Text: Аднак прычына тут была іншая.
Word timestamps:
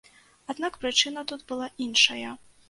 Аднак 0.53 0.79
прычына 0.85 1.25
тут 1.33 1.45
была 1.53 1.69
іншая. 1.87 2.33